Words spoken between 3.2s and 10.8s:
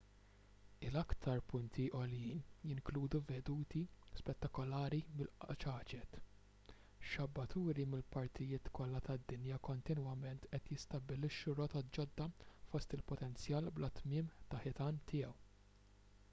veduti spettakolari mill-qċaċet xabbaturi mill-partijiet kollha tad-dinja kontinwament qed